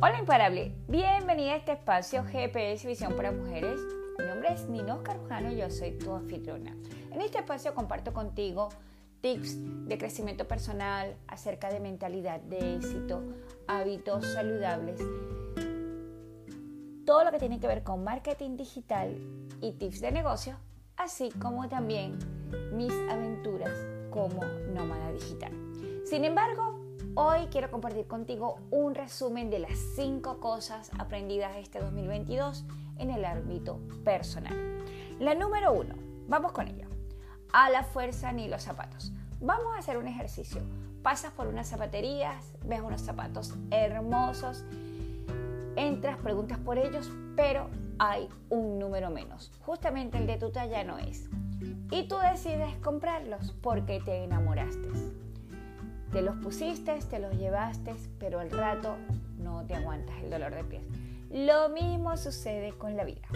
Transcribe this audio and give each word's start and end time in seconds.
Hola 0.00 0.20
imparable, 0.20 0.72
bienvenida 0.86 1.54
a 1.54 1.56
este 1.56 1.72
espacio 1.72 2.22
GPS 2.22 2.86
Visión 2.86 3.16
para 3.16 3.32
Mujeres. 3.32 3.80
Mi 4.16 4.26
nombre 4.26 4.52
es 4.52 4.68
Nino 4.68 5.02
Carujano 5.02 5.50
y 5.50 5.56
yo 5.56 5.68
soy 5.70 5.98
tu 5.98 6.14
anfitriona. 6.14 6.76
En 7.10 7.20
este 7.20 7.38
espacio 7.38 7.74
comparto 7.74 8.12
contigo 8.12 8.68
tips 9.22 9.56
de 9.88 9.98
crecimiento 9.98 10.46
personal 10.46 11.16
acerca 11.26 11.68
de 11.72 11.80
mentalidad 11.80 12.38
de 12.42 12.76
éxito, 12.76 13.24
hábitos 13.66 14.24
saludables, 14.34 15.00
todo 17.04 17.24
lo 17.24 17.32
que 17.32 17.40
tiene 17.40 17.58
que 17.58 17.66
ver 17.66 17.82
con 17.82 18.04
marketing 18.04 18.56
digital 18.56 19.18
y 19.60 19.72
tips 19.72 20.00
de 20.00 20.12
negocio, 20.12 20.58
así 20.96 21.30
como 21.40 21.68
también 21.68 22.20
mis 22.72 22.92
aventuras 23.10 23.74
como 24.10 24.44
nómada 24.72 25.10
digital. 25.10 25.50
Sin 26.04 26.24
embargo, 26.24 26.77
Hoy 27.20 27.48
quiero 27.50 27.68
compartir 27.68 28.06
contigo 28.06 28.60
un 28.70 28.94
resumen 28.94 29.50
de 29.50 29.58
las 29.58 29.76
5 29.96 30.38
cosas 30.38 30.92
aprendidas 31.00 31.56
este 31.56 31.80
2022 31.80 32.64
en 32.96 33.10
el 33.10 33.24
ámbito 33.24 33.80
personal. 34.04 34.54
La 35.18 35.34
número 35.34 35.72
1, 35.72 35.96
vamos 36.28 36.52
con 36.52 36.68
ella. 36.68 36.86
A 37.52 37.70
la 37.70 37.82
fuerza 37.82 38.30
ni 38.30 38.46
los 38.46 38.62
zapatos. 38.62 39.12
Vamos 39.40 39.74
a 39.74 39.80
hacer 39.80 39.98
un 39.98 40.06
ejercicio. 40.06 40.62
Pasas 41.02 41.32
por 41.32 41.48
unas 41.48 41.66
zapaterías, 41.66 42.52
ves 42.62 42.82
unos 42.82 43.00
zapatos 43.00 43.52
hermosos, 43.72 44.64
entras, 45.74 46.18
preguntas 46.18 46.58
por 46.58 46.78
ellos, 46.78 47.10
pero 47.34 47.68
hay 47.98 48.28
un 48.48 48.78
número 48.78 49.10
menos. 49.10 49.50
Justamente 49.62 50.18
el 50.18 50.28
de 50.28 50.36
tu 50.36 50.52
talla 50.52 50.84
no 50.84 50.98
es. 50.98 51.28
Y 51.90 52.06
tú 52.06 52.16
decides 52.18 52.76
comprarlos 52.76 53.56
porque 53.60 54.00
te 54.04 54.22
enamoraste. 54.22 54.88
Te 56.12 56.22
los 56.22 56.36
pusiste, 56.36 56.98
te 57.10 57.18
los 57.18 57.36
llevaste, 57.36 57.94
pero 58.18 58.40
al 58.40 58.50
rato 58.50 58.96
no 59.38 59.64
te 59.66 59.74
aguantas 59.74 60.16
el 60.22 60.30
dolor 60.30 60.54
de 60.54 60.64
pies. 60.64 60.82
Lo 61.30 61.68
mismo 61.68 62.16
sucede 62.16 62.72
con 62.72 62.96
la 62.96 63.04
vida, 63.04 63.28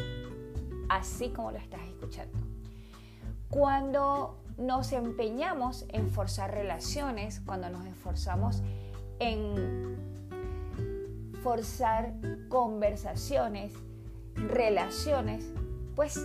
así 0.89 1.29
como 1.29 1.53
lo 1.53 1.59
estás 1.59 1.83
escuchando. 1.83 2.39
Cuando 3.51 4.39
nos 4.57 4.93
empeñamos 4.93 5.85
en 5.89 6.11
forzar 6.11 6.53
relaciones, 6.53 7.41
cuando 7.41 7.69
nos 7.69 7.85
esforzamos 7.85 8.63
en 9.19 9.97
forzar 11.43 12.15
conversaciones, 12.49 13.73
relaciones, 14.35 15.53
pues 15.95 16.19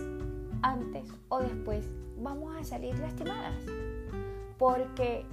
antes 0.62 1.04
o 1.28 1.40
después 1.40 1.84
vamos 2.18 2.56
a 2.56 2.64
salir 2.64 2.98
lastimadas. 2.98 3.54
Porque 4.58 5.24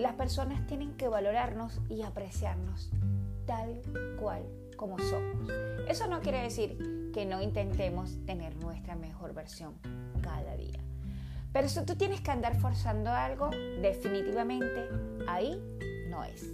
las 0.00 0.14
personas 0.14 0.66
tienen 0.66 0.96
que 0.96 1.08
valorarnos 1.08 1.80
y 1.88 2.02
apreciarnos 2.02 2.90
tal 3.46 3.82
cual 4.18 4.42
como 4.76 4.98
somos. 4.98 5.50
Eso 5.88 6.06
no 6.06 6.20
quiere 6.20 6.42
decir 6.42 7.10
que 7.12 7.26
no 7.26 7.42
intentemos 7.42 8.24
tener 8.24 8.56
nuestra 8.56 8.94
mejor 8.96 9.34
versión 9.34 9.74
cada 10.22 10.56
día. 10.56 10.80
Pero 11.52 11.68
si 11.68 11.84
tú 11.84 11.96
tienes 11.96 12.20
que 12.22 12.30
andar 12.30 12.58
forzando 12.58 13.10
algo, 13.10 13.50
definitivamente 13.82 14.88
ahí 15.28 15.60
no 16.08 16.24
es. 16.24 16.46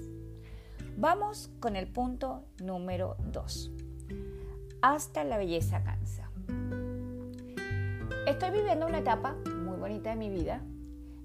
Vamos 0.97 1.51
con 1.61 1.77
el 1.77 1.87
punto 1.87 2.47
número 2.59 3.17
2. 3.31 3.71
Hasta 4.83 5.23
la 5.23 5.37
belleza 5.37 5.83
cansa. 5.85 6.31
Estoy 8.27 8.51
viviendo 8.51 8.87
una 8.87 8.99
etapa 8.99 9.37
muy 9.65 9.77
bonita 9.77 10.11
de 10.11 10.17
mi 10.17 10.31
vida 10.31 10.63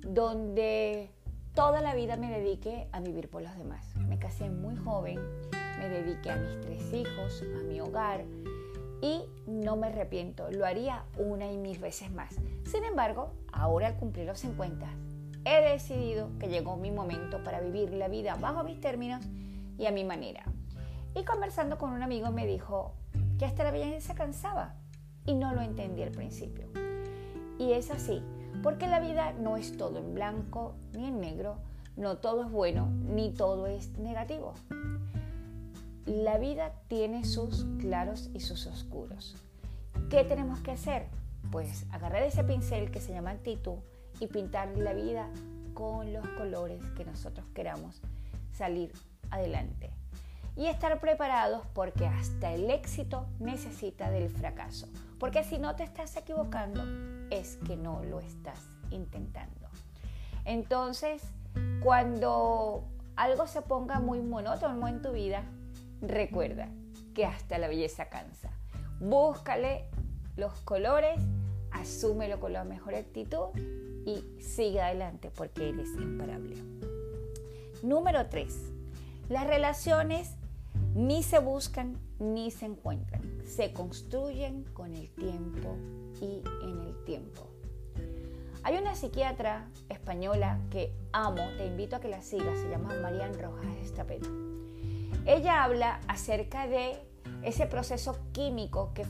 donde 0.02 1.10
toda 1.54 1.82
la 1.82 1.94
vida 1.96 2.18
me 2.18 2.30
dediqué 2.30 2.88
a 2.92 3.00
vivir 3.00 3.30
por 3.30 3.42
los 3.42 3.58
demás. 3.58 3.96
Me 3.96 4.18
casé 4.18 4.50
muy 4.50 4.76
joven, 4.76 5.20
me 5.80 5.90
dediqué 5.90 6.32
a 6.32 6.38
mis 6.38 6.62
tres 6.62 6.94
hijos, 6.94 7.44
a 7.60 7.64
mi 7.64 7.82
hogar 7.82 8.24
y 9.02 9.24
no 9.48 9.76
me 9.76 9.88
arrepiento, 9.88 10.50
lo 10.52 10.66
haría 10.66 11.04
una 11.18 11.52
y 11.52 11.58
mil 11.58 11.80
veces 11.80 12.12
más. 12.12 12.36
Sin 12.64 12.84
embargo, 12.86 13.34
ahora 13.52 13.88
al 13.88 13.96
cumplir 13.98 14.28
los 14.28 14.40
50, 14.40 14.88
he 15.44 15.72
decidido 15.72 16.30
que 16.40 16.48
llegó 16.48 16.78
mi 16.78 16.92
momento 16.92 17.44
para 17.44 17.60
vivir 17.60 17.92
la 17.94 18.08
vida 18.08 18.36
bajo 18.36 18.64
mis 18.64 18.80
términos 18.80 19.26
y 19.78 19.88
a 19.88 19.92
mi 19.92 20.04
manera. 20.04 20.44
Y 21.16 21.24
conversando 21.24 21.78
con 21.78 21.92
un 21.92 22.04
amigo 22.04 22.32
me 22.32 22.46
dijo 22.46 22.94
que 23.40 23.46
hasta 23.46 23.64
la 23.64 23.72
belleza 23.72 24.14
cansaba 24.14 24.76
y 25.26 25.34
no 25.34 25.54
lo 25.54 25.62
entendí 25.62 26.04
al 26.04 26.12
principio. 26.12 26.68
Y 27.58 27.74
es 27.74 27.92
así, 27.92 28.24
porque 28.64 28.88
la 28.88 29.00
vida 29.00 29.34
no 29.34 29.58
es 29.58 29.78
todo 29.78 30.00
en 30.00 30.14
blanco 30.14 30.76
ni 30.94 31.08
en 31.08 31.20
negro, 31.20 31.58
no 31.98 32.18
todo 32.18 32.44
es 32.44 32.52
bueno 32.52 32.88
ni 32.88 33.32
todo 33.32 33.68
es 33.68 33.98
negativo. 33.98 34.54
La 36.06 36.38
vida 36.38 36.74
tiene 36.88 37.24
sus 37.26 37.66
claros 37.80 38.30
y 38.34 38.40
sus 38.40 38.66
oscuros. 38.66 39.36
¿Qué 40.10 40.24
tenemos 40.24 40.60
que 40.62 40.72
hacer? 40.72 41.08
Pues 41.52 41.86
agarrar 41.92 42.24
ese 42.24 42.44
pincel 42.44 42.92
que 42.92 43.00
se 43.00 43.14
llama 43.14 43.32
actitud 43.32 43.78
y 44.20 44.28
pintar 44.28 44.76
la 44.78 44.94
vida 44.94 45.30
con 45.74 46.12
los 46.12 46.28
colores 46.30 46.84
que 46.98 47.06
nosotros 47.06 47.46
queramos 47.54 48.02
salir 48.52 48.92
adelante. 49.30 49.92
Y 50.62 50.68
estar 50.68 51.00
preparados 51.00 51.66
porque 51.74 52.06
hasta 52.06 52.54
el 52.54 52.70
éxito 52.70 53.26
necesita 53.40 54.12
del 54.12 54.30
fracaso. 54.30 54.88
Porque 55.20 55.44
si 55.44 55.58
no 55.58 55.76
te 55.76 55.82
estás 55.82 56.16
equivocando, 56.18 56.84
es 57.32 57.58
que 57.66 57.76
no 57.76 58.04
lo 58.04 58.20
estás 58.20 58.60
intentando. 58.92 59.70
Entonces, 60.46 61.24
cuando 61.82 62.84
algo 63.16 63.48
se 63.48 63.64
ponga 63.64 64.00
muy 64.00 64.22
monótono 64.22 64.88
en 64.88 65.02
tu 65.02 65.14
vida, 65.14 65.42
recuerda 66.00 66.70
que 67.16 67.26
hasta 67.26 67.58
la 67.58 67.68
belleza 67.68 68.10
cansa. 68.10 68.52
Búscale 69.00 69.86
los 70.38 70.54
colores, 70.62 71.20
asúmelo 71.72 72.40
con 72.40 72.54
la 72.54 72.66
mejor 72.66 72.94
actitud 72.94 73.48
y 74.06 74.24
sigue 74.40 74.80
adelante 74.80 75.32
porque 75.36 75.70
eres 75.70 75.90
imparable. 75.96 76.56
Número 77.82 78.28
3. 78.28 78.56
Las 79.28 79.48
relaciones 79.48 80.36
ni 80.94 81.24
se 81.24 81.40
buscan 81.40 81.98
ni 82.20 82.52
se 82.52 82.66
encuentran, 82.66 83.22
se 83.46 83.72
construyen 83.74 84.64
con 84.74 84.94
el 84.94 85.10
tiempo 85.16 85.78
y 86.22 86.44
en 86.64 86.82
el 86.82 87.04
tiempo. 87.06 87.48
Hay 88.64 88.78
una 88.78 88.94
psiquiatra 88.96 89.70
española 89.90 90.60
que 90.70 90.94
amo, 91.14 91.42
te 91.58 91.66
invito 91.66 91.96
a 91.96 92.00
que 92.00 92.10
la 92.10 92.22
sigas, 92.22 92.60
se 92.60 92.70
llama 92.70 92.94
Marian 93.02 93.40
Rojas 93.40 93.76
Estapeta. 93.82 94.30
Ella 95.26 95.64
habla 95.64 96.02
acerca 96.08 96.68
de 96.68 97.00
ese 97.42 97.66
proceso 97.66 98.20
químico 98.34 98.94
que, 98.94 99.06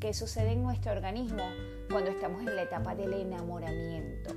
que 0.00 0.14
sucede 0.14 0.52
en 0.52 0.62
nuestro 0.62 0.92
organismo 0.92 1.42
cuando 1.90 2.10
estamos 2.10 2.40
en 2.40 2.56
la 2.56 2.62
etapa 2.62 2.94
del 2.96 3.12
enamoramiento. 3.12 4.34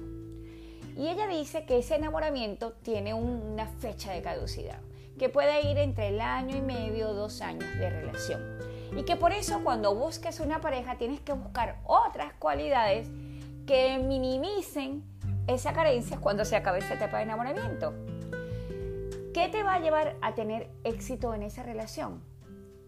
Y 0.96 1.08
ella 1.08 1.28
dice 1.28 1.66
que 1.66 1.80
ese 1.80 1.96
enamoramiento 1.96 2.74
tiene 2.74 3.14
una 3.14 3.66
fecha 3.68 4.12
de 4.12 4.22
caducidad 4.22 4.82
que 5.20 5.30
puede 5.30 5.70
ir 5.70 5.78
entre 5.78 6.08
el 6.08 6.22
año 6.22 6.58
y 6.58 6.62
medio 6.62 7.14
dos 7.14 7.42
años 7.42 7.70
de 7.78 7.90
relación. 7.92 8.42
Y 8.98 9.04
que 9.04 9.16
por 9.16 9.34
eso 9.34 9.62
cuando 9.64 9.94
busques 9.94 10.40
una 10.40 10.62
pareja 10.62 10.98
tienes 10.98 11.20
que 11.20 11.34
buscar 11.34 11.80
otras 11.86 12.34
cualidades 12.40 13.08
que 13.68 14.00
minimicen 14.00 15.04
esa 15.46 15.74
carencia 15.74 16.18
cuando 16.18 16.46
se 16.46 16.56
acabe 16.56 16.80
esa 16.80 16.96
etapa 16.96 17.18
de 17.18 17.24
enamoramiento. 17.24 17.94
¿Qué 19.34 19.48
te 19.50 19.62
va 19.62 19.76
a 19.76 19.80
llevar 19.80 20.16
a 20.22 20.34
tener 20.34 20.72
éxito 20.84 21.36
en 21.36 21.44
esa 21.44 21.62
relación? 21.62 22.24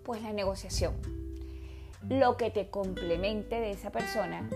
Pues 0.03 0.24
la 0.24 0.34
negociación. 0.34 0.96
Lo 2.09 2.36
que 2.38 2.50
te 2.50 2.69
complemente 2.69 3.59
de 3.59 3.72
esa 3.72 3.92
persona 3.92 4.50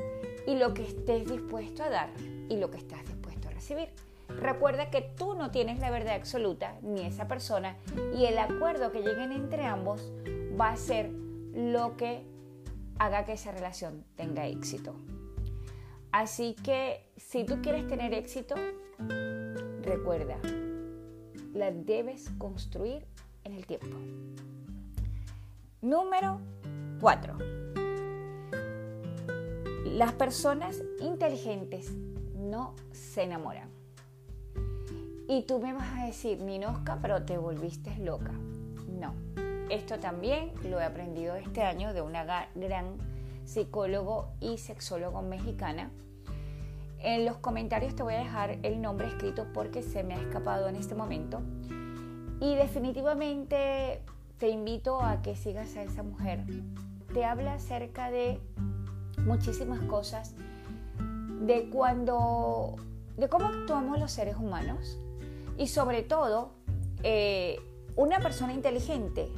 y 0.47 0.55
lo 0.55 0.73
que 0.73 0.83
estés 0.83 1.29
dispuesto 1.29 1.83
a 1.83 1.89
dar 1.89 2.09
y 2.49 2.57
lo 2.57 2.71
que 2.71 2.77
estás 2.77 3.05
dispuesto 3.05 3.49
a 3.49 3.51
recibir. 3.51 3.89
Recuerda 4.27 4.89
que 4.89 5.01
tú 5.01 5.35
no 5.35 5.51
tienes 5.51 5.79
la 5.79 5.89
verdad 5.89 6.15
absoluta 6.15 6.77
ni 6.81 7.01
esa 7.01 7.27
persona 7.27 7.77
y 8.15 8.25
el 8.25 8.37
acuerdo 8.37 8.91
que 8.91 9.01
lleguen 9.01 9.31
entre 9.31 9.65
ambos 9.65 10.11
va 10.59 10.69
a 10.69 10.77
ser 10.77 11.09
lo 11.53 11.95
que 11.97 12.25
haga 12.99 13.25
que 13.25 13.33
esa 13.33 13.51
relación 13.51 14.03
tenga 14.15 14.47
éxito. 14.47 14.95
Así 16.11 16.55
que 16.63 17.11
si 17.17 17.43
tú 17.43 17.61
quieres 17.61 17.87
tener 17.87 18.13
éxito, 18.13 18.55
recuerda, 19.81 20.37
la 21.53 21.71
debes 21.71 22.29
construir 22.37 23.05
en 23.43 23.53
el 23.53 23.65
tiempo. 23.65 23.97
Número 25.81 26.39
4. 26.99 27.37
Las 29.85 30.13
personas 30.13 30.81
inteligentes 30.99 31.91
no 32.35 32.75
se 32.91 33.23
enamoran. 33.23 33.74
Y 35.27 35.41
tú 35.43 35.59
me 35.59 35.73
vas 35.73 35.91
a 35.97 36.05
decir, 36.05 36.39
Ninosca, 36.39 36.99
pero 37.01 37.23
te 37.23 37.37
volviste 37.37 37.97
loca. 37.97 38.31
No, 38.99 39.13
esto 39.69 39.97
también 39.99 40.51
lo 40.69 40.79
he 40.79 40.83
aprendido 40.83 41.35
este 41.35 41.63
año 41.63 41.93
de 41.93 42.01
una 42.01 42.47
gran 42.53 42.97
psicólogo 43.43 44.29
y 44.39 44.59
sexólogo 44.59 45.23
mexicana. 45.23 45.89
En 46.99 47.25
los 47.25 47.37
comentarios 47.37 47.95
te 47.95 48.03
voy 48.03 48.13
a 48.13 48.19
dejar 48.19 48.59
el 48.61 48.81
nombre 48.81 49.07
escrito 49.07 49.47
porque 49.51 49.81
se 49.81 50.03
me 50.03 50.13
ha 50.13 50.21
escapado 50.21 50.67
en 50.67 50.75
este 50.75 50.93
momento. 50.93 51.41
Y 52.39 52.53
definitivamente 52.53 54.01
te 54.37 54.49
invito 54.49 55.01
a 55.01 55.23
que 55.23 55.35
sigas 55.35 55.75
a 55.75 55.81
esa 55.81 56.03
mujer. 56.03 56.43
Te 57.13 57.25
habla 57.25 57.55
acerca 57.55 58.11
de 58.11 58.39
muchísimas 59.25 59.79
cosas, 59.81 60.35
de 61.41 61.67
cuando, 61.71 62.75
de 63.17 63.27
cómo 63.27 63.47
actuamos 63.47 63.99
los 63.99 64.11
seres 64.11 64.35
humanos 64.35 64.99
y 65.57 65.67
sobre 65.67 66.03
todo, 66.03 66.51
eh, 67.03 67.57
una 67.95 68.19
persona 68.19 68.53
inteligente 68.53 69.31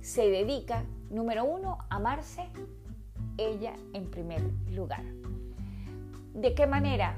se 0.00 0.28
dedica, 0.28 0.84
número 1.10 1.44
uno, 1.44 1.78
a 1.88 1.96
amarse 1.96 2.48
ella 3.38 3.74
en 3.92 4.10
primer 4.10 4.42
lugar. 4.70 5.04
¿De 6.34 6.54
qué 6.54 6.66
manera? 6.66 7.16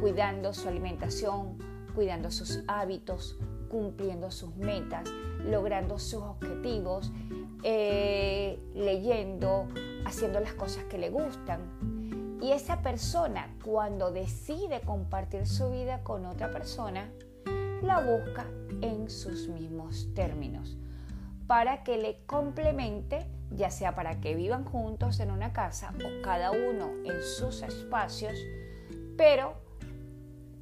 Cuidando 0.00 0.52
su 0.52 0.68
alimentación, 0.68 1.58
cuidando 1.94 2.30
sus 2.30 2.62
hábitos, 2.68 3.38
cumpliendo 3.68 4.30
sus 4.30 4.54
metas, 4.56 5.08
logrando 5.44 5.98
sus 5.98 6.22
objetivos, 6.22 7.12
eh, 7.62 8.58
leyendo, 8.74 9.68
haciendo 10.04 10.40
las 10.40 10.54
cosas 10.54 10.84
que 10.84 10.98
le 10.98 11.10
gustan. 11.10 12.38
Y 12.40 12.52
esa 12.52 12.82
persona, 12.82 13.56
cuando 13.64 14.12
decide 14.12 14.80
compartir 14.80 15.46
su 15.46 15.70
vida 15.70 16.04
con 16.04 16.24
otra 16.24 16.50
persona, 16.50 17.10
la 17.82 18.00
busca 18.00 18.46
en 18.80 19.08
sus 19.08 19.48
mismos 19.48 20.08
términos, 20.14 20.76
para 21.46 21.82
que 21.82 21.98
le 21.98 22.20
complemente, 22.26 23.26
ya 23.50 23.70
sea 23.70 23.94
para 23.94 24.20
que 24.20 24.34
vivan 24.34 24.64
juntos 24.64 25.20
en 25.20 25.30
una 25.30 25.52
casa 25.52 25.92
o 25.96 26.22
cada 26.22 26.50
uno 26.50 26.90
en 27.04 27.22
sus 27.22 27.62
espacios, 27.62 28.34
pero 29.16 29.54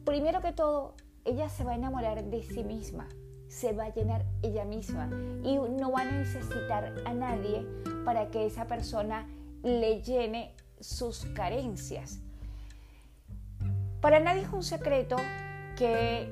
primero 0.05 0.41
que 0.41 0.53
todo, 0.53 0.95
ella 1.25 1.49
se 1.49 1.65
va 1.65 1.73
a 1.73 1.77
enamorar 1.77 2.25
de 2.25 2.43
sí 2.43 2.63
misma, 2.63 3.09
se 3.49 3.73
va 3.73 3.85
a 3.85 3.95
llenar 3.95 4.25
ella 4.43 4.65
misma 4.65 5.09
y 5.43 5.57
no 5.57 5.93
va 5.93 6.03
a 6.03 6.11
necesitar 6.11 6.95
a 7.05 7.15
nadie 7.15 7.67
para 8.05 8.31
que 8.31 8.47
esa 8.47 8.67
persona 8.67 9.27
le 9.63 10.03
llene 10.03 10.55
sus 10.81 11.25
carencias. 11.35 12.21
Para 14.01 14.21
nadie 14.21 14.43
es 14.43 14.53
un 14.53 14.63
secreto 14.63 15.17
que 15.77 16.31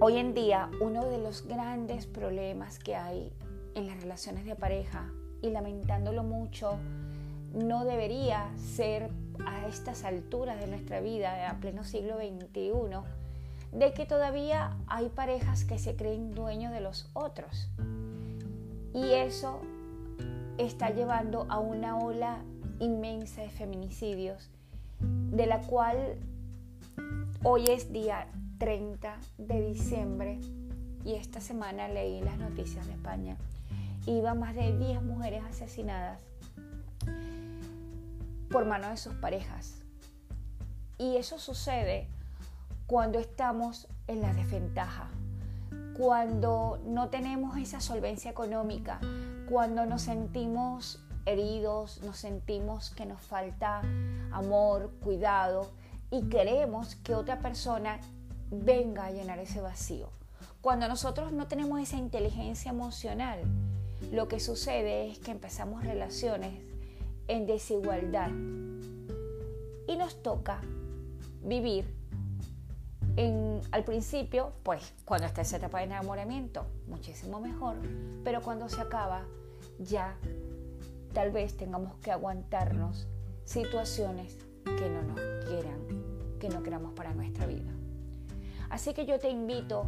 hoy 0.00 0.18
en 0.18 0.32
día 0.32 0.70
uno 0.80 1.04
de 1.06 1.18
los 1.18 1.46
grandes 1.46 2.06
problemas 2.06 2.78
que 2.78 2.94
hay 2.94 3.32
en 3.74 3.86
las 3.86 4.00
relaciones 4.00 4.44
de 4.44 4.54
pareja 4.54 5.10
y 5.42 5.50
lamentándolo 5.50 6.22
mucho, 6.22 6.78
no 7.52 7.84
debería 7.84 8.50
ser 8.56 9.10
a 9.44 9.66
estas 9.66 10.04
alturas 10.04 10.60
de 10.60 10.66
nuestra 10.66 11.00
vida, 11.00 11.48
a 11.48 11.58
pleno 11.58 11.84
siglo 11.84 12.16
XXI, 12.16 12.72
de 13.72 13.92
que 13.92 14.06
todavía 14.06 14.76
hay 14.86 15.08
parejas 15.08 15.64
que 15.64 15.78
se 15.78 15.96
creen 15.96 16.34
dueños 16.34 16.72
de 16.72 16.80
los 16.80 17.10
otros. 17.14 17.68
Y 18.94 19.12
eso 19.12 19.60
está 20.58 20.90
llevando 20.90 21.46
a 21.48 21.58
una 21.58 21.98
ola 21.98 22.38
inmensa 22.80 23.42
de 23.42 23.50
feminicidios, 23.50 24.50
de 25.00 25.46
la 25.46 25.60
cual 25.60 26.16
hoy 27.42 27.66
es 27.66 27.92
día 27.92 28.28
30 28.58 29.18
de 29.38 29.66
diciembre 29.68 30.40
y 31.04 31.14
esta 31.14 31.40
semana 31.40 31.88
leí 31.88 32.20
las 32.20 32.38
noticias 32.38 32.86
de 32.86 32.92
España. 32.92 33.36
Iba 34.06 34.34
más 34.34 34.54
de 34.54 34.76
10 34.76 35.02
mujeres 35.02 35.42
asesinadas 35.44 36.20
por 38.50 38.64
mano 38.66 38.88
de 38.88 38.96
sus 38.96 39.14
parejas. 39.14 39.82
Y 40.98 41.16
eso 41.16 41.38
sucede 41.38 42.08
cuando 42.86 43.18
estamos 43.18 43.86
en 44.06 44.22
la 44.22 44.32
desventaja, 44.32 45.08
cuando 45.96 46.80
no 46.84 47.08
tenemos 47.08 47.56
esa 47.58 47.80
solvencia 47.80 48.30
económica, 48.30 48.98
cuando 49.48 49.86
nos 49.86 50.02
sentimos 50.02 51.04
heridos, 51.26 52.02
nos 52.02 52.16
sentimos 52.16 52.90
que 52.90 53.06
nos 53.06 53.20
falta 53.20 53.82
amor, 54.32 54.90
cuidado 55.02 55.70
y 56.10 56.28
queremos 56.28 56.96
que 56.96 57.14
otra 57.14 57.40
persona 57.40 58.00
venga 58.50 59.06
a 59.06 59.10
llenar 59.10 59.38
ese 59.38 59.60
vacío. 59.60 60.10
Cuando 60.60 60.88
nosotros 60.88 61.32
no 61.32 61.46
tenemos 61.46 61.80
esa 61.80 61.96
inteligencia 61.96 62.70
emocional, 62.70 63.40
lo 64.12 64.28
que 64.28 64.40
sucede 64.40 65.10
es 65.10 65.18
que 65.18 65.30
empezamos 65.30 65.84
relaciones 65.84 66.62
en 67.28 67.46
desigualdad 67.46 68.30
y 69.86 69.96
nos 69.96 70.22
toca 70.22 70.60
vivir 71.42 71.98
al 73.72 73.84
principio, 73.84 74.52
pues 74.62 74.94
cuando 75.04 75.26
está 75.26 75.42
esa 75.42 75.56
etapa 75.56 75.78
de 75.78 75.84
enamoramiento, 75.84 76.66
muchísimo 76.86 77.40
mejor, 77.40 77.76
pero 78.22 78.42
cuando 78.42 78.68
se 78.68 78.80
acaba, 78.80 79.24
ya 79.80 80.16
tal 81.12 81.32
vez 81.32 81.56
tengamos 81.56 81.96
que 81.96 82.12
aguantarnos 82.12 83.08
situaciones 83.44 84.36
que 84.64 84.88
no 84.88 85.02
nos 85.02 85.20
quieran, 85.46 86.38
que 86.38 86.48
no 86.48 86.62
queramos 86.62 86.92
para 86.94 87.12
nuestra 87.12 87.46
vida. 87.46 87.72
Así 88.70 88.94
que 88.94 89.06
yo 89.06 89.18
te 89.18 89.30
invito 89.30 89.86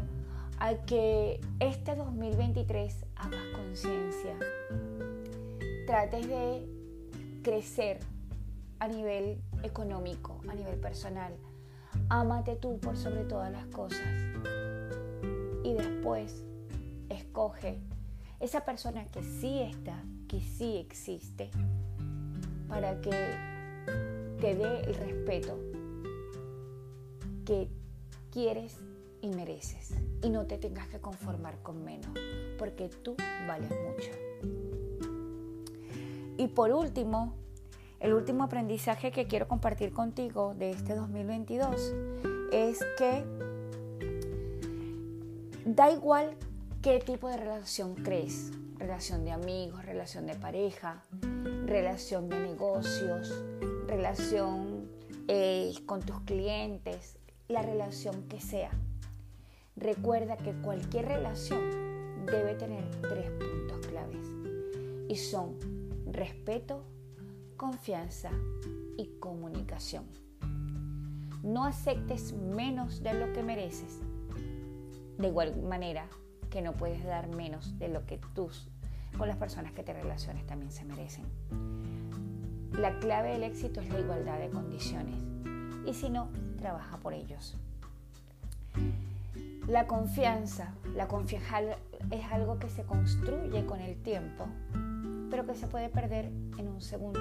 a 0.58 0.74
que 0.74 1.40
este 1.58 1.94
2023 1.94 3.06
hagas 3.16 3.44
conciencia, 3.54 4.36
trates 5.86 6.28
de 6.28 6.66
crecer 7.42 7.98
a 8.78 8.88
nivel 8.88 9.40
económico, 9.62 10.40
a 10.48 10.54
nivel 10.54 10.78
personal, 10.78 11.34
Ámate 12.08 12.56
tú 12.56 12.78
por 12.78 12.96
sobre 12.96 13.24
todas 13.24 13.52
las 13.52 13.66
cosas. 13.66 14.06
Y 15.64 15.74
después 15.74 16.44
escoge 17.08 17.78
esa 18.40 18.64
persona 18.64 19.04
que 19.06 19.22
sí 19.22 19.60
está, 19.60 20.02
que 20.28 20.40
sí 20.40 20.76
existe, 20.78 21.50
para 22.68 23.00
que 23.00 23.10
te 24.40 24.54
dé 24.54 24.80
el 24.80 24.94
respeto 24.94 25.58
que 27.44 27.68
quieres 28.30 28.78
y 29.20 29.28
mereces. 29.28 29.94
Y 30.22 30.30
no 30.30 30.46
te 30.46 30.58
tengas 30.58 30.88
que 30.88 31.00
conformar 31.00 31.62
con 31.62 31.84
menos, 31.84 32.10
porque 32.58 32.88
tú 32.88 33.16
vales 33.46 33.70
mucho. 33.70 34.10
Y 36.36 36.48
por 36.48 36.72
último, 36.72 37.34
el 38.00 38.14
último 38.14 38.44
aprendizaje 38.44 39.12
que 39.12 39.26
quiero 39.26 39.46
compartir 39.46 39.92
contigo 39.92 40.54
de 40.54 40.70
este 40.70 40.94
2022 40.94 41.94
es 42.50 42.80
que 42.96 43.24
da 45.66 45.90
igual 45.90 46.34
qué 46.82 46.99
tipo 46.99 47.28
de 47.28 47.37
relación 47.37 47.94
crees, 47.94 48.52
relación 48.78 49.25
de 49.25 49.32
amigos, 49.32 49.84
relación 49.84 50.26
de 50.26 50.34
pareja, 50.34 51.04
relación 51.66 52.30
de 52.30 52.40
negocios, 52.40 53.44
relación 53.87 54.88
eh, 55.28 55.75
con 55.84 56.00
tus 56.00 56.20
clientes, 56.22 57.18
la 57.50 57.62
relación 57.62 58.23
que 58.28 58.40
sea. 58.40 58.71
Recuerda 59.76 60.37
que 60.37 60.52
cualquier 60.52 61.07
relación 61.07 61.61
debe 62.26 62.54
tener 62.54 62.88
tres 63.00 63.30
puntos 63.30 63.87
claves 63.88 64.25
y 65.09 65.16
son 65.16 65.57
respeto, 66.07 66.85
confianza 67.57 68.30
y 68.97 69.07
comunicación. 69.19 70.04
No 71.42 71.64
aceptes 71.64 72.33
menos 72.35 73.02
de 73.02 73.14
lo 73.14 73.33
que 73.33 73.42
mereces. 73.42 74.00
De 75.19 75.28
igual 75.28 75.61
manera 75.62 76.07
que 76.50 76.62
no 76.62 76.75
puedes 76.75 77.04
dar 77.04 77.35
menos 77.35 77.78
de 77.78 77.88
lo 77.88 78.07
que 78.07 78.21
tú 78.35 78.49
con 79.19 79.26
las 79.26 79.37
personas 79.37 79.73
que 79.73 79.83
te 79.83 79.92
relaciones 79.92 80.47
también 80.47 80.71
se 80.71 80.85
merecen. 80.85 81.25
La 82.73 82.99
clave 83.00 83.33
del 83.33 83.42
éxito 83.42 83.80
es 83.80 83.88
la 83.90 83.99
igualdad 83.99 84.38
de 84.38 84.50
condiciones 84.50 85.16
y 85.87 85.95
si 85.95 86.11
no, 86.11 86.28
trabaja 86.61 86.99
por 86.99 87.14
ellos. 87.14 87.57
La 89.67 89.87
confianza, 89.87 90.75
la 90.95 91.09
confianza 91.09 91.61
es 92.11 92.25
algo 92.31 92.59
que 92.59 92.69
se 92.69 92.85
construye 92.85 93.67
con 93.67 93.81
el 93.81 93.97
tiempo 94.02 94.47
pero 95.31 95.47
que 95.47 95.55
se 95.55 95.69
puede 95.69 95.88
perder 95.88 96.26
en 96.59 96.69
un 96.69 96.81
segundo. 96.81 97.21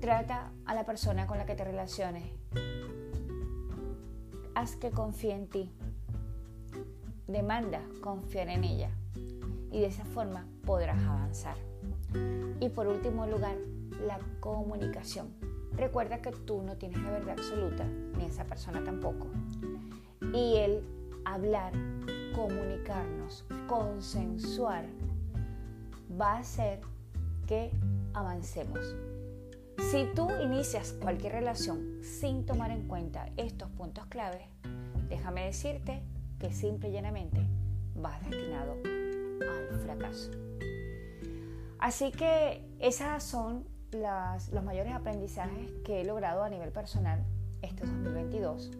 Trata 0.00 0.52
a 0.64 0.74
la 0.74 0.86
persona 0.86 1.26
con 1.26 1.36
la 1.36 1.44
que 1.44 1.54
te 1.54 1.64
relaciones. 1.64 2.24
Haz 4.54 4.76
que 4.76 4.90
confíe 4.90 5.34
en 5.34 5.48
ti. 5.48 5.72
Demanda 7.26 7.82
confiar 8.00 8.48
en 8.48 8.64
ella. 8.64 8.90
Y 9.72 9.80
de 9.80 9.86
esa 9.86 10.04
forma 10.04 10.46
podrás 10.64 10.98
avanzar. 11.02 11.56
Y 12.60 12.68
por 12.70 12.86
último 12.86 13.26
lugar, 13.26 13.56
la 14.06 14.18
comunicación. 14.40 15.28
Recuerda 15.80 16.20
que 16.20 16.30
tú 16.30 16.60
no 16.60 16.76
tienes 16.76 17.00
la 17.00 17.10
verdad 17.10 17.38
absoluta, 17.38 17.86
ni 18.18 18.26
esa 18.26 18.44
persona 18.44 18.84
tampoco. 18.84 19.28
Y 20.34 20.56
el 20.56 20.84
hablar, 21.24 21.72
comunicarnos, 22.34 23.46
consensuar 23.66 24.84
va 26.20 26.34
a 26.34 26.38
hacer 26.40 26.82
que 27.46 27.70
avancemos. 28.12 28.94
Si 29.90 30.04
tú 30.14 30.28
inicias 30.42 30.92
cualquier 31.00 31.32
relación 31.32 32.00
sin 32.02 32.44
tomar 32.44 32.72
en 32.72 32.86
cuenta 32.86 33.30
estos 33.38 33.70
puntos 33.70 34.04
claves, 34.04 34.46
déjame 35.08 35.46
decirte 35.46 36.02
que 36.38 36.52
simple 36.52 36.90
y 36.90 36.92
llanamente 36.92 37.40
vas 37.94 38.20
destinado 38.28 38.76
al 38.84 39.80
fracaso. 39.80 40.30
Así 41.78 42.12
que 42.12 42.68
esas 42.80 43.24
son 43.24 43.64
los 43.92 44.64
mayores 44.64 44.92
aprendizajes 44.92 45.70
que 45.84 46.00
he 46.00 46.04
logrado 46.04 46.42
a 46.44 46.48
nivel 46.48 46.70
personal 46.70 47.24
este 47.62 47.84
2022. 47.84 48.70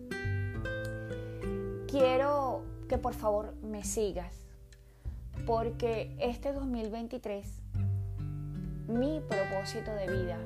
Quiero 1.89 2.63
que 2.89 2.99
por 2.99 3.15
favor 3.15 3.55
me 3.63 3.85
sigas 3.85 4.35
porque 5.47 6.15
este 6.21 6.53
2023 6.53 7.47
mi 8.89 9.21
propósito 9.21 9.93
de 9.93 10.07
vida 10.07 10.39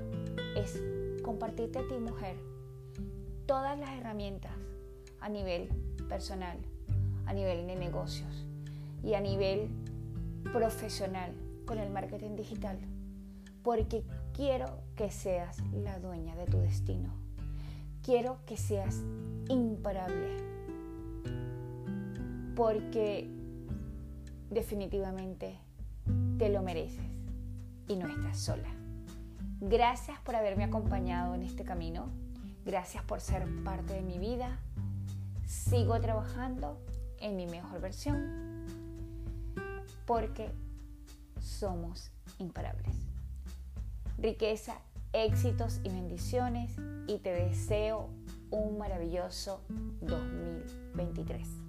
es 0.56 0.80
compartirte 1.22 1.78
a 1.78 1.88
ti 1.88 1.94
mujer 1.94 2.36
todas 3.46 3.78
las 3.78 3.90
herramientas 3.90 4.52
a 5.20 5.28
nivel 5.28 5.68
personal, 6.08 6.58
a 7.26 7.32
nivel 7.32 7.66
de 7.66 7.76
negocios 7.76 8.46
y 9.02 9.14
a 9.14 9.20
nivel 9.20 9.68
profesional 10.52 11.32
con 11.66 11.78
el 11.78 11.90
marketing 11.90 12.36
digital, 12.36 12.78
porque 13.62 14.04
quiero 14.34 14.82
que 14.96 15.10
seas 15.10 15.58
la 15.72 15.98
dueña 15.98 16.36
de 16.36 16.46
tu 16.46 16.58
destino. 16.58 17.14
Quiero 18.02 18.38
que 18.44 18.56
seas 18.56 19.00
imparable, 19.48 20.36
porque 22.54 23.30
definitivamente 24.50 25.58
te 26.38 26.50
lo 26.50 26.62
mereces 26.62 27.06
y 27.88 27.96
no 27.96 28.08
estás 28.08 28.38
sola. 28.38 28.68
Gracias 29.60 30.18
por 30.20 30.36
haberme 30.36 30.64
acompañado 30.64 31.34
en 31.34 31.42
este 31.42 31.64
camino. 31.64 32.10
Gracias 32.66 33.02
por 33.04 33.20
ser 33.20 33.46
parte 33.62 33.94
de 33.94 34.02
mi 34.02 34.18
vida. 34.18 34.58
Sigo 35.46 35.98
trabajando 36.00 36.78
en 37.20 37.36
mi 37.36 37.46
mejor 37.46 37.80
versión 37.80 38.64
porque 40.06 40.50
somos 41.40 42.10
imparables. 42.38 43.13
Riqueza, 44.18 44.80
éxitos 45.12 45.80
y 45.84 45.88
bendiciones 45.88 46.76
y 47.06 47.18
te 47.18 47.30
deseo 47.32 48.08
un 48.50 48.78
maravilloso 48.78 49.60
2023. 50.00 51.63